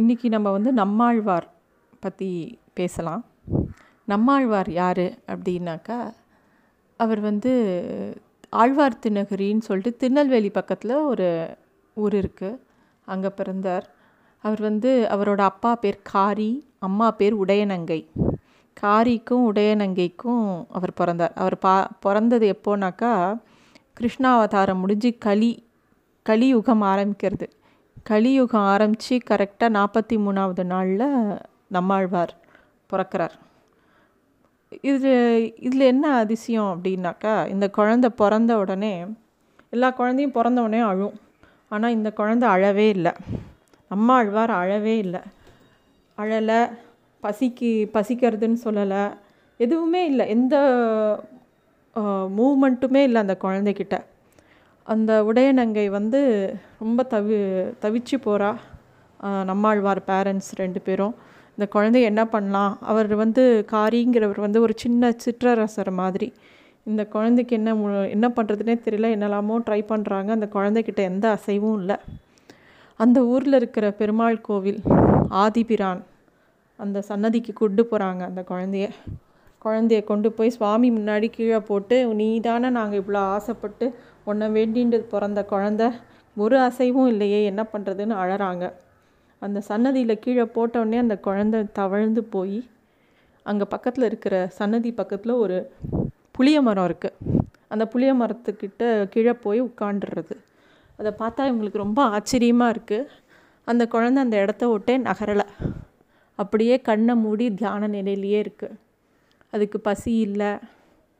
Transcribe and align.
இன்றைக்கி 0.00 0.28
நம்ம 0.28 0.48
வந்து 0.50 0.70
நம்மாழ்வார் 0.72 1.46
பற்றி 2.00 2.28
பேசலாம். 2.74 3.22
நம்மாழ்வார் 4.04 4.70
யார் 4.70 5.06
அப்படின்னாக்கா 5.32 5.98
அவர் 7.00 7.20
வந்து 7.20 7.52
ஆழ்வார் 8.60 9.00
திருநகரின்னு 9.02 9.66
சொல்லிட்டு 9.68 9.92
திருநெல்வேலி 9.96 10.50
பக்கத்தில் 10.50 10.94
ஒரு 11.10 11.28
ஊர் 11.96 12.16
இருக்குது 12.20 12.60
அங்கே 13.04 13.30
பிறந்தார். 13.40 13.86
அவர் 14.44 14.60
வந்து 14.60 14.90
அவரோட 15.10 15.42
அப்பா 15.52 15.74
பேர் 15.74 16.00
காரி 16.12 16.50
அம்மா 16.78 17.10
பேர் 17.10 17.36
உடையநங்கை. 17.44 18.00
காரிக்கும் 18.76 19.46
உடையநங்கைக்கும் 19.52 20.46
அவர் 20.68 20.98
பிறந்தார். 21.02 21.34
அவர் 21.34 21.58
பா 21.58 21.76
பிறந்தது 22.00 22.46
எப்போனாக்கா 22.56 23.14
கிருஷ்ணாவதாரம் 24.00 24.82
முடிஞ்சு 24.84 25.12
களி 25.18 25.52
கலியுகம் 26.22 26.82
ஆரம்பிக்கிறது. 26.82 27.48
கலியுகம் 28.02 28.68
ஆரம்பித்து 28.72 29.16
கரெக்டாக 29.30 29.74
நாற்பத்தி 29.76 30.16
மூணாவது 30.16 30.64
நாளில் 30.64 31.38
நம்மாழ்வார் 31.68 32.34
பிறக்கிறார். 32.90 33.34
இது 34.80 35.12
இதில் 35.60 35.80
என்ன 35.80 36.14
அதிசயம் 36.14 36.70
அப்படின்னாக்கா 36.74 37.48
இந்த 37.48 37.70
குழந்த 37.76 38.06
பிறந்த 38.06 38.58
உடனே 38.58 39.06
எல்லா 39.70 39.90
குழந்தையும் 39.90 40.32
பிறந்த 40.32 40.62
உடனே 40.62 40.82
அழும். 40.82 41.16
ஆனால் 41.68 41.90
இந்த 41.90 42.12
குழந்த 42.16 42.44
அழவே 42.54 42.86
இல்லை. 42.88 43.12
நம்மாழ்வார் 43.88 44.50
அழவே 44.50 44.96
இல்லை. 44.96 45.20
அழலை 46.14 46.60
பசிக்கு 47.22 47.70
பசிக்கிறதுன்னு 47.94 48.58
சொல்லலை. 48.64 49.12
எதுவுமே 49.56 50.06
இல்லை. 50.06 50.28
எந்த 50.28 50.56
மூமெண்ட்டுமே 52.38 53.02
இல்லை 53.02 53.20
அந்த 53.20 53.36
குழந்தைகிட்ட. 53.42 53.96
அந்த 54.92 55.10
உடையநங்கை 55.30 55.84
வந்து 55.96 56.20
ரொம்ப 56.82 57.00
தவி 57.12 57.36
தவிச்சு 57.82 58.16
போகிறா 58.26 58.50
நம்மாழ்வார் 59.50 60.00
பேரண்ட்ஸ் 60.10 60.50
ரெண்டு 60.60 60.80
பேரும். 60.86 61.14
இந்த 61.54 61.66
குழந்தைய 61.74 62.10
என்ன 62.10 62.22
பண்ணலாம்? 62.34 62.74
அவர் 62.90 63.10
வந்து 63.22 63.42
காரிங்கிறவர் 63.72 64.40
வந்து 64.46 64.60
ஒரு 64.66 64.74
சின்ன 64.84 65.10
சிற்றரசர் 65.24 65.90
மாதிரி. 66.02 66.28
இந்த 66.90 67.02
குழந்தைக்கு 67.14 67.54
என்ன 67.60 67.70
என்ன 68.16 68.26
பண்ணுறதுனே 68.36 68.76
தெரியல. 68.86 69.10
என்னெல்லாமோ 69.16 69.56
ட்ரை 69.66 69.80
பண்ணுறாங்க 69.92 70.30
அந்த 70.36 70.48
குழந்தைகிட்ட 70.56 71.00
எந்த 71.12 71.26
அசைவும் 71.36 71.78
இல்லை. 71.80 71.96
அந்த 73.00 73.18
ஊரில் 73.32 73.58
இருக்கிற 73.60 73.86
பெருமாள் 74.00 74.44
கோவில் 74.48 74.80
ஆதிபிரான் 75.44 76.00
அந்த 76.78 76.98
சன்னதிக்கு 77.10 77.52
கொண்டு 77.62 77.82
போகிறாங்க 77.90 78.22
அந்த 78.30 78.42
குழந்தைய. 78.50 78.86
குழந்தைய 79.64 80.00
கொண்டு 80.10 80.28
போய் 80.36 80.54
சுவாமி 80.56 80.88
முன்னாடி 80.98 81.28
கீழே 81.36 81.58
போட்டு 81.70 81.96
நீ 82.20 82.28
தானே 82.48 82.68
நாங்கள் 82.76 83.00
இவ்வளோ 83.02 83.22
ஆசைப்பட்டு 83.36 83.86
உன்னை 84.30 84.46
வேண்டின்ட்டு 84.56 84.98
பிறந்த 85.12 85.40
குழந்த. 85.52 85.82
ஒரு 86.36 86.56
அசைவும் 86.68 87.10
இல்லையே 87.12 87.40
என்ன 87.50 87.62
பண்ணுறதுன்னு 87.72 88.14
அழறாங்க. 88.22 88.64
அந்த 89.42 89.58
சன்னதியில் 89.68 90.22
கீழே 90.24 90.44
போட்டோடனே 90.56 90.98
அந்த 91.04 91.16
குழந்த 91.26 91.62
தவழ்ந்து 91.78 92.22
போய் 92.34 92.58
அங்கே 93.46 93.66
பக்கத்தில் 93.74 94.06
இருக்கிற 94.08 94.34
சன்னதி 94.58 94.90
பக்கத்தில் 95.00 95.40
ஒரு 95.44 95.58
புளிய 96.36 96.58
மரம் 96.66 96.86
இருக்குது 96.88 97.38
அந்த 97.74 97.84
புளிய 97.92 98.10
மரத்துக்கிட்ட 98.20 98.84
கீழே 99.14 99.34
போய் 99.44 99.60
உட்காண்டுறது 99.68 100.34
அதை 100.98 101.10
பார்த்தா 101.22 101.46
இவங்களுக்கு 101.50 101.84
ரொம்ப 101.86 102.00
ஆச்சரியமாக 102.16 102.74
இருக்குது 102.74 103.08
அந்த 103.66 103.82
குழந்த 103.94 104.20
அந்த 104.24 104.36
இடத்த 104.44 104.64
விட்டே 104.68 104.94
நகரலை. 105.08 105.46
அப்படியே 106.38 106.76
கண்ணை 106.88 107.14
மூடி 107.24 107.46
தியான 107.60 107.88
நிலையிலேயே 107.96 108.38
இருக்குது 108.44 108.76
அதுக்கு 109.52 109.80
பசி 109.80 110.12
இல்லை. 110.18 110.50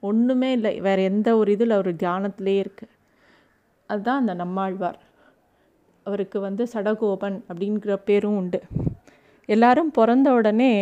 ஒன்றுமே 0.02 0.52
இல்லை. 0.52 0.80
வேறு 0.80 1.02
எந்த 1.02 1.36
ஒரு 1.36 1.52
இதில் 1.52 1.70
அவர் 1.70 1.92
தியானத்திலே 1.94 2.54
இருக்குது 2.64 2.94
அதுதான் 3.90 4.20
அந்த 4.20 4.34
நம்மாழ்வார். 4.34 4.98
அவருக்கு 6.06 6.40
வந்து 6.40 6.62
சடகோபன் 6.72 7.38
அப்படிங்கிற 7.48 7.94
பேரும் 8.04 8.36
உண்டு. 8.36 8.60
எல்லாரும் 9.48 9.90
பிறந்த 9.90 10.32
உடனே 10.32 10.72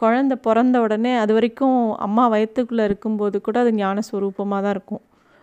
குழந்த 0.00 0.34
பிறந்த 0.46 0.80
உடனே 0.80 1.12
அது 1.14 1.32
வரைக்கும் 1.32 1.78
அம்மா 2.06 2.24
வயத்துக்குள்ளே 2.32 2.84
இருக்கும்போது 2.84 3.40
கூட 3.40 3.56
அது 3.60 3.70
ஞானஸ்வரூபமாக 3.72 4.60
தான் 4.62 4.74
இருக்கும். 4.76 5.02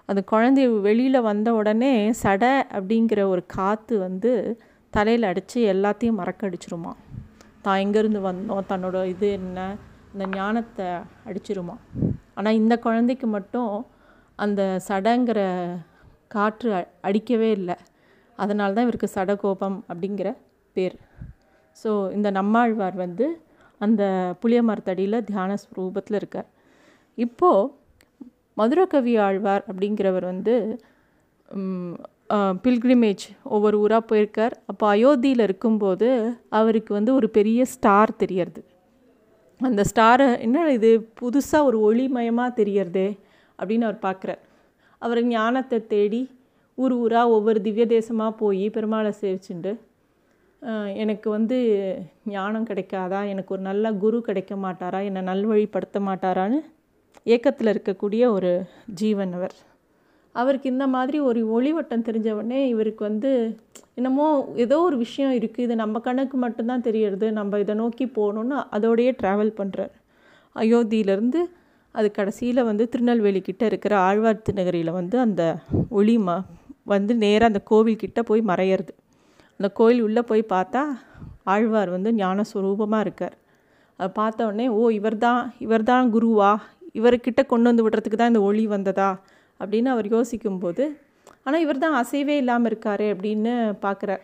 அந்த 0.10 0.22
குழந்தை 0.24 0.68
வெளியில் 0.68 1.20
வந்த 1.22 1.50
உடனே 1.54 1.94
சடை 2.12 2.54
அப்படிங்கிற 2.78 3.22
ஒரு 3.24 3.44
காற்று 3.46 3.98
வந்து 3.98 4.32
தலையில் 4.90 5.24
அடித்து 5.24 5.60
எல்லாத்தையும் 5.74 6.20
மறக்கடிச்சிருமா 6.22 6.92
தான் 7.62 7.82
எங்கேருந்து 7.84 8.22
வந்தோம்? 8.30 8.64
தன்னோட 8.70 9.06
இது 9.06 9.32
என்ன? 9.32 9.60
இந்த 10.14 10.26
ஞானத்தை 10.38 10.88
அடிச்சிருமா? 11.30 11.76
ஆனால் 12.38 12.58
இந்த 12.62 12.76
குழந்தைக்கு 12.86 13.28
மட்டும் 13.38 13.74
அந்த 14.44 14.62
சடங்கிற 14.88 15.40
காற்று 16.36 16.70
அடிக்கவே 17.08 17.50
இல்லை. 17.60 17.76
அதனால 18.38 18.74
தான் 18.76 18.86
இவருக்கு 18.88 19.16
சடகோபம் 19.16 19.78
அப்படிங்கிற 19.92 20.30
பேர். 20.76 20.96
ஸோ 21.82 21.92
இந்த 22.18 22.28
நம்மாழ்வார் 22.40 22.98
வந்து 23.06 23.26
அந்த 23.82 24.04
புளிய 24.42 24.60
மரத்தடியில் 24.70 25.26
தியான 25.30 25.56
ரூபத்தில் 25.78 26.20
இருக்கார். 26.20 26.50
இப்போது 27.18 27.72
மதுரகவி 28.60 29.14
ஆழ்வார் 29.28 29.64
அப்படிங்கிறவர் 29.70 30.26
வந்து 30.34 30.54
பில்கிரிமேஜ் 32.66 33.26
ஒவ்வொரு 33.56 33.78
ஊராக 33.84 34.04
போயிருக்கார். 34.12 34.54
அப்போ 34.72 34.86
அயோத்தியில் 34.96 35.46
இருக்கும்போது 35.48 36.10
அவருக்கு 36.60 36.92
வந்து 36.98 37.12
ஒரு 37.20 37.28
பெரிய 37.38 37.66
ஸ்டார் 37.74 38.14
தெரியறது. 38.24 38.62
அந்த 39.70 39.82
ஸ்டாரை 39.90 40.28
என்ன 40.46 40.60
இது? 40.78 40.92
புதுசாக 41.20 41.68
ஒரு 41.70 41.78
ஒளிமயமாக 41.88 42.58
தெரியறதே? 42.60 43.08
அப்படின்னு 43.60 43.88
அவர் 43.88 44.06
பார்க்குறார் 44.08 44.42
அவர் 45.02 45.22
ஞானத்தை 45.34 45.80
தேடி 45.94 46.22
ஊர் 46.78 46.94
ஊராக 47.02 47.34
ஒவ்வொரு 47.38 47.60
திவ்ய 47.66 47.86
தேசமாக 47.96 48.40
போய் 48.42 48.66
பெருமாளை 48.76 49.12
சேவிச்சுண்டு 49.22 49.74
எனக்கு 51.04 51.28
வந்து 51.36 51.58
ஞானம் 52.34 52.68
கிடைக்காதா? 52.70 53.20
எனக்கு 53.32 53.54
ஒரு 53.56 53.64
நல்ல 53.70 53.86
குரு 54.04 54.18
கிடைக்க 54.28 54.54
மாட்டாரா? 54.66 55.00
என்னை 55.10 55.22
நல்வழிப்படுத்த 55.30 56.00
மாட்டாரான்னு? 56.10 56.60
ஏக்கத்தில் 57.34 57.72
இருக்கக்கூடிய 57.74 58.24
ஒரு 58.38 58.52
ஜீவன் 59.02 59.34
அவர். 59.40 59.56
அவருக்கு 60.36 60.68
இந்த 60.74 60.86
மாதிரி 60.96 61.18
ஒரு 61.30 61.42
ஒளிவட்டம் 61.56 62.06
தெரிஞ்ச 62.08 62.30
உடனே 62.38 62.60
இவருக்கு 62.74 63.04
வந்து 63.10 63.32
என்னமோ 63.98 64.28
ஏதோ 64.64 64.78
ஒரு 64.88 64.98
விஷயம் 65.06 65.34
இருக்குது 65.40 65.66
இது 65.66 65.76
நம்ம 65.82 66.00
கணக்கு 66.08 66.38
மட்டும்தான் 66.44 66.86
தெரியறது. 66.88 67.28
நம்ம 67.40 67.60
இதை 67.64 67.74
நோக்கி 67.82 68.06
போகணுன்னு 68.18 68.58
அதோடையே 68.76 69.12
ட்ராவல் 69.22 69.52
பண்ணுறார் 69.60 69.94
அயோத்தியிலேருந்து 70.56 71.42
அது 71.96 72.08
கடைசியில் 72.18 72.68
வந்து 72.70 72.84
திருநெல்வேலி 72.94 73.42
கிட்டே 73.48 73.66
இருக்கிற 73.72 73.94
ஆழ்வார் 74.08 74.44
திருநகரியில் 74.46 74.98
வந்து 75.00 75.16
அந்த 75.26 75.44
ஒளி 76.00 76.16
ம 76.28 76.38
வந்து 76.94 77.14
நேராக 77.24 77.50
அந்த 77.52 77.60
கோவில்கிட்ட 77.72 78.20
போய் 78.30 78.42
மறையிறது. 78.52 78.94
அந்த 79.60 79.68
கோயில் 79.80 80.02
உள்ளே 80.08 80.22
போய் 80.30 80.44
பார்த்தா 80.54 80.82
ஆழ்வார் 81.54 81.90
வந்து 81.96 82.10
ஞானஸ்வரூபமாக 82.22 83.06
இருக்கார். 83.06 83.36
அதை 84.00 84.10
பார்த்த 84.20 84.48
உடனே 84.50 84.66
ஓ 84.80 84.82
இவர் 85.00 85.18
தான் 85.26 85.42
இவர் 85.66 85.86
தான் 85.92 86.08
குருவா? 86.16 86.52
இவர்கிட்ட 87.00 87.42
கொண்டு 87.52 87.70
வந்து 87.70 87.86
விடுறதுக்கு 87.86 88.20
தான் 88.22 88.32
இந்த 88.34 88.42
ஒளி 88.50 88.64
வந்ததா? 88.76 89.10
அப்படின்னு 89.60 89.90
அவர் 89.94 90.08
யோசிக்கும்போது 90.16 90.86
ஆனால் 91.46 91.64
இவர் 91.66 91.84
தான் 91.84 91.98
அசைவே 92.02 92.36
இல்லாமல் 92.42 92.70
இருக்காரு 92.72 93.06
அப்படின்னு 93.14 93.54
பார்க்குறார். 93.86 94.24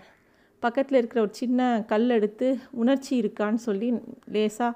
பக்கத்தில் 0.63 1.00
இருக்கிற 1.00 1.19
ஒரு 1.25 1.34
சின்ன 1.41 1.67
கல் 1.91 2.16
எடுத்து 2.17 2.47
உணர்ச்சி 2.81 3.12
இருக்கான்னு 3.22 3.62
சொல்லி 3.67 3.90
லேசாக 4.35 4.72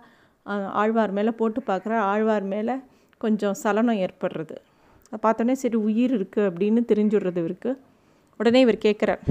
ஆழ்வார் 0.82 1.16
மேலே 1.18 1.32
போட்டு 1.40 1.60
பார்க்குறார். 1.72 2.04
ஆழ்வார் 2.12 2.46
மேலே 2.54 2.76
கொஞ்சம் 3.22 3.58
சலனம் 3.64 4.02
ஏற்படுறது. 4.06 4.56
அதை 5.08 5.20
பார்த்தோன்னே 5.26 5.56
சரி 5.64 5.78
உயிர் 5.90 6.14
இருக்குது 6.18 6.48
அப்படின்னு 6.50 6.82
தெரிஞ்சுடுறது 6.92 7.42
இவருக்கு. 7.44 7.72
உடனே 8.40 8.62
இவர் 8.66 8.86
கேட்குறார் 8.88 9.24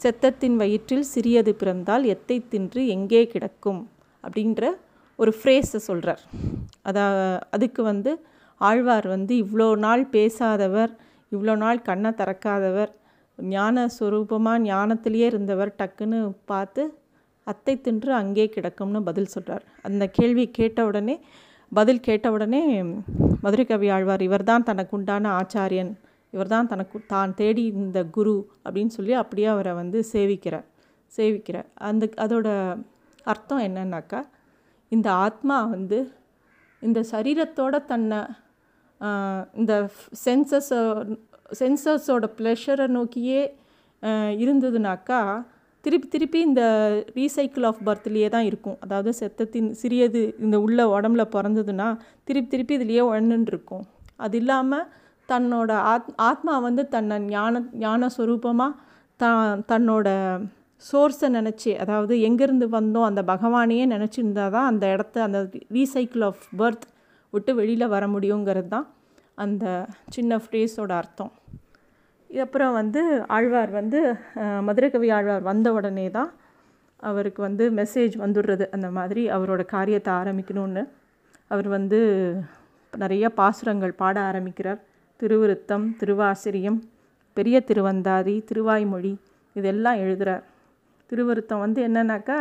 செத்தத்தின் 0.00 0.56
வயிற்றில் 0.62 1.06
சிறியது 1.14 1.52
பிறந்தால் 1.60 2.04
எத்தை 2.14 2.36
தின்று 2.52 2.82
எங்கே 2.96 3.22
கிடக்கும்? 3.32 3.80
அப்படின்ற 4.24 4.62
ஒரு 5.18 5.32
ஃப்ரேஸை 5.38 5.80
சொல்கிறார் 5.86 6.22
அதா 6.88 7.04
அதுக்கு 7.56 7.80
வந்து 7.88 8.10
ஆழ்வார் 8.60 9.06
வந்து 9.08 9.34
இவ்வளோ 9.34 9.78
நாள் 9.78 10.04
பேசாதவர் 10.10 10.92
இவ்வளோ 11.32 11.56
நாள் 11.56 11.82
கண்ணை 11.82 12.10
திறக்காதவர் 12.10 12.90
ஞான 13.38 13.86
சுரூபமாக 13.98 14.62
ஞானத்திலேயே 14.62 15.26
இருந்தவர் 15.26 15.74
டக்குன்னு 15.78 16.34
பார்த்து 16.44 16.82
அத்தை 17.46 17.80
தின்று 17.80 18.12
அங்கே 18.14 18.46
கிடக்கும்னு 18.48 19.00
பதில் 19.00 19.26
சொல்கிறார் 19.26 19.64
அந்த 19.82 20.06
கேள்வி 20.06 20.50
கேட்ட 20.50 20.86
உடனே 20.86 21.20
பதில் 21.72 22.00
கேட்ட 22.00 22.32
உடனே 22.32 22.82
மதுரை 23.42 23.64
கவி 23.64 23.88
ஆழ்வார் 23.90 24.22
இவர் 24.22 24.44
தான் 24.44 24.62
தனக்கு 24.62 24.96
உண்டான 24.96 25.30
ஆச்சாரியன் 25.42 25.92
இவர் 26.32 26.48
தான் 26.48 26.66
தனக்கு 26.66 26.98
தான் 27.06 27.34
தேடி 27.34 27.64
இந்த 27.64 28.04
குரு 28.04 28.46
அப்படின்னு 28.64 28.86
சொல்லி 28.86 29.12
அப்படியே 29.12 29.46
அவரை 29.46 29.72
வந்து 29.72 30.04
சேவிக்கிறார் 30.12 30.66
சேவிக்கிறார். 31.18 31.68
அந்த 31.74 32.06
அதோட 32.16 32.48
அர்த்தம் 33.24 33.58
என்னன்னாக்கா 33.58 34.20
இந்த 34.88 35.12
ஆத்மா 35.12 35.68
வந்து 35.68 35.98
இந்த 36.82 37.04
சரீரத்தோட 37.12 37.84
தன்னை 37.84 38.20
இந்த 39.56 39.74
சென்சஸ் 40.24 40.72
சென்சஸோட 41.60 42.26
ப்ளஷரை 42.38 42.86
நோக்கியே 42.88 43.40
இருந்ததுனாக்கா 44.42 45.20
திருப்பி 45.84 46.08
திருப்பி 46.08 46.38
இந்த 46.40 46.62
ரீசைக்கிள் 47.16 47.64
ஆஃப் 47.64 47.82
பர்த்லேயே 47.86 48.28
தான் 48.28 48.44
இருக்கும். 48.44 48.76
அதாவது 48.80 49.10
செத்தத்தின் 49.20 49.70
சிறியது 49.72 50.34
இந்த 50.38 50.60
உள்ள 50.60 50.80
உடம்புல 50.88 51.22
பிறந்ததுன்னா 51.34 51.88
திருப்பி 52.24 52.50
திருப்பி 52.50 52.74
இதுலேயே 52.78 53.00
உழந்துன்னு 53.00 53.46
இருக்கும் 53.46 53.84
அது 54.16 54.36
இல்லாமல் 54.36 54.86
தன்னோட 55.28 55.70
ஆத் 55.92 56.12
ஆத்மா 56.20 56.58
வந்து 56.58 56.88
தன்னை 56.88 57.18
ஞான 57.26 57.62
ஞான 57.78 58.10
ஸ்வரூபமாக 58.16 58.78
த 59.20 59.26
தன்னோட 59.72 60.08
சோர்ஸை 60.84 61.28
நினச்சி 61.28 61.70
அதாவது 61.76 62.14
எங்கேருந்து 62.28 62.66
வந்தோம் 62.68 63.02
அந்த 63.02 63.22
பகவானையே 63.22 63.84
நினச்சிருந்தா 63.86 64.50
தான் 64.50 64.66
அந்த 64.66 64.84
இடத்த 64.88 65.22
அந்த 65.22 65.40
ரீசைக்கிள் 65.72 66.24
ஆஃப் 66.24 66.44
பர்த் 66.58 66.86
விட்டு 67.34 67.52
வெளியில் 67.60 67.92
வர 67.94 68.04
முடியுங்கிறது 68.14 68.70
தான் 68.74 68.86
அந்த 69.44 69.64
சின்ன 70.16 70.40
ஃப்ரேஸோட 70.44 70.92
அர்த்தம். 71.00 71.32
அப்புறம் 72.30 72.74
வந்து 72.80 73.00
ஆழ்வார் 73.36 73.72
வந்து 73.80 74.00
மதுரகவி 74.66 75.08
ஆழ்வார் 75.16 75.48
வந்த 75.50 75.68
உடனே 75.78 76.06
தான் 76.18 76.30
அவருக்கு 77.10 77.40
வந்து 77.48 77.64
மெசேஜ் 77.80 78.14
வந்துடுறது. 78.24 78.64
அந்த 78.76 78.88
மாதிரி 78.98 79.22
அவரோட 79.36 79.62
காரியத்தை 79.74 80.12
ஆரம்பிக்கணும்னு. 80.20 80.82
அவர் 81.50 81.68
வந்து 81.76 82.00
நிறைய 82.92 83.24
பாசுரங்கள் 83.40 83.98
பாட 84.02 84.16
ஆரம்பிக்கிறார். 84.30 84.80
திருவிருத்தம் 85.20 85.86
திருவாசிரியம் 86.00 86.78
பெரிய 87.36 87.56
திருவந்தாதி 87.68 88.34
திருவாய்மொழி 88.48 89.12
இதெல்லாம் 89.56 90.00
எழுதுகிறார் 90.02 90.44
திருவருத்தம் 91.10 91.62
வந்து 91.64 91.80
என்னன்னாக்கா 91.88 92.38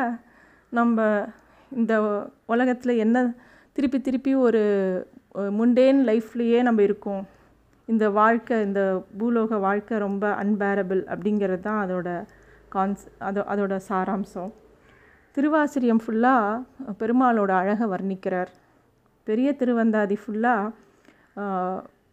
நம்ம 0.78 1.06
இந்த 1.72 1.94
உலகத்தில் 2.54 3.02
என்ன 3.06 3.18
திருப்பி 3.76 4.00
திருப்பி 4.08 4.32
ஒரு 4.46 4.62
முண்டேன் 5.58 6.00
லைஃப்லேயே 6.10 6.60
நம்ம 6.68 6.82
இருக்கோம். 6.88 7.24
இந்த 7.88 8.06
வாழ்க்கை 8.18 8.56
இந்த 8.68 8.82
பூலோக 9.20 9.60
வாழ்க்கை 9.68 9.96
ரொம்ப 10.06 10.26
அன்பேரபிள் 10.42 11.02
அப்படிங்கிறது 11.14 11.64
தான் 11.68 11.80
அதோட 11.84 12.10
கான்ஸ் 12.74 13.06
அதோ 13.28 13.42
அதோட 13.54 13.76
சாராம்சம். 13.90 14.52
திருவாசிரியம் 15.36 16.02
ஃபுல்லாக 16.04 16.94
பெருமாளோட 17.02 17.52
அழகை 17.62 17.88
வர்ணிக்கிறார். 17.94 18.52
பெரிய 19.28 19.50
திருவந்தாதி 19.62 20.18
ஃபுல்லாக 20.24 20.74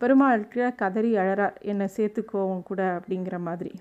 பெருமாளுக்கு 0.02 0.64
கதறி 0.80 1.10
அழறார் 1.22 1.58
என்னை 1.72 1.86
சேர்த்துக்கோவும் 1.96 2.64
கூட 2.70 2.80
அப்படிங்கிற 2.98 3.36
மாதிரி. 3.48 3.72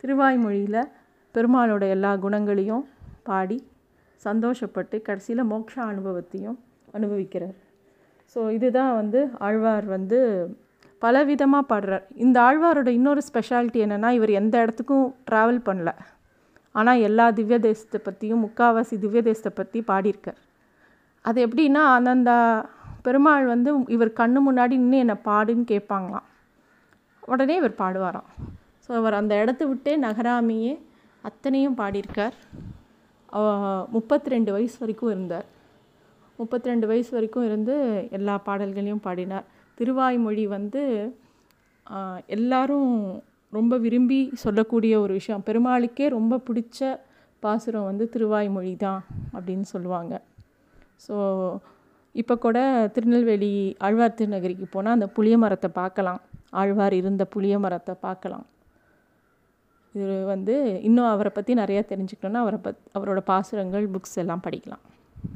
திருவாய்மொழியில் 0.00 0.90
பெருமாளோட 1.34 1.84
எல்லா 1.96 2.12
குணங்களையும் 2.24 2.84
பாடி 3.28 3.58
சந்தோஷப்பட்டு 4.22 4.96
கடைசியில் 5.08 5.50
மோட்ச 5.52 5.74
அனுபவத்தையும் 5.90 6.58
அனுபவிக்கிறார். 6.98 7.56
ஸோ 8.32 8.40
இதுதான் 8.56 8.92
வந்து 9.00 9.20
ஆழ்வார் 9.46 9.86
வந்து 9.96 10.18
பலவிதமாக 11.02 11.64
பாடுறார். 11.70 12.04
இந்த 12.24 12.36
ஆழ்வாரோட 12.46 12.90
இன்னொரு 12.98 13.22
ஸ்பெஷாலிட்டி 13.28 13.78
என்னென்னா 13.86 14.10
இவர் 14.18 14.32
எந்த 14.40 14.54
இடத்துக்கும் 14.64 15.06
ட்ராவல் 15.28 15.60
பண்ணல. 15.68 15.90
ஆனால் 16.78 17.02
எல்லா 17.08 17.26
திவ்ய 17.38 17.56
தேசத்தை 17.66 17.98
பற்றியும் 18.06 18.42
முக்காவாசி 18.44 18.94
திவ்ய 19.02 19.20
தேசத்தை 19.28 19.52
பற்றி 19.58 19.80
பாடியிருக்கார். 19.90 20.40
அது 21.28 21.38
எப்படின்னா 21.46 21.82
அந்தந்த 21.96 22.32
பெருமாள் 23.06 23.46
வந்து 23.52 23.70
இவர் 23.94 24.18
கண்ணு 24.20 24.40
முன்னாடி 24.46 24.74
இன்னும் 24.80 25.02
என்னை 25.04 25.16
பாடுன்னு 25.28 25.64
கேட்பாங்களாம். 25.72 26.26
உடனே 27.32 27.54
இவர் 27.60 27.80
பாடுவாராம். 27.82 28.28
ஸோ 28.84 28.90
அவர் 29.00 29.18
அந்த 29.20 29.34
இடத்த 29.42 29.62
விட்டே 29.70 29.92
நகராமையே 30.06 30.72
அத்தனையும் 31.28 31.78
பாடியிருக்கார். 31.80 32.36
முப்பத்தி 33.96 34.32
ரெண்டு 34.34 34.50
வயசு 34.56 34.76
வரைக்கும் 34.82 35.12
இருந்தார். 35.14 35.46
முப்பத்தி 36.40 36.70
ரெண்டு 36.72 36.86
வயசு 36.90 37.10
வரைக்கும் 37.16 37.46
இருந்து 37.48 37.74
எல்லா 38.18 38.34
பாடல்களையும் 38.46 39.04
பாடினார். 39.06 39.46
திருவாய்மொழி 39.78 40.44
வந்து 40.56 40.82
எல்லாரும் 42.36 42.92
ரொம்ப 43.56 43.74
விரும்பி 43.84 44.18
சொல்லக்கூடிய 44.44 44.94
ஒரு 45.04 45.12
விஷயம். 45.18 45.44
பெருமாளுக்கே 45.48 46.06
ரொம்ப 46.18 46.40
பிடிச்ச 46.48 46.78
பாசுரம் 47.42 47.88
வந்து 47.90 48.04
திருவாய்மொழி 48.14 48.72
தான் 48.86 49.02
அப்படின்னு 49.36 49.66
சொல்லுவாங்க. 49.74 50.14
ஸோ 51.06 51.16
இப்போ 52.20 52.34
கூட 52.44 52.58
திருநெல்வேலி 52.96 53.52
ஆழ்வார் 53.86 54.18
திருநகரிக்கு 54.18 54.66
போனால் 54.74 54.96
அந்த 54.96 55.06
புளிய 55.16 55.36
மரத்தை 55.44 55.70
பார்க்கலாம். 55.80 56.20
ஆழ்வார் 56.60 56.94
இருந்த 57.00 57.22
புளிய 57.34 57.54
மரத்தை 57.64 57.94
பார்க்கலாம். 58.06 58.44
இது 59.94 60.16
வந்து 60.32 60.54
இன்னும் 60.88 61.10
அவரை 61.14 61.30
பற்றி 61.36 61.52
நிறையா 61.62 61.82
தெரிஞ்சுக்கணுன்னா 61.92 62.42
அவரை 62.44 62.58
பத் 62.66 62.80
அவரோட 62.96 63.20
பாசுரங்கள் 63.30 63.86
புக்ஸ் 63.94 64.20
எல்லாம் 64.22 64.44
படிக்கலாம். 64.46 64.84